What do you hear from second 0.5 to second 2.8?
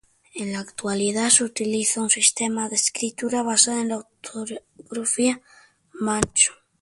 la actualidad se utiliza un sistema de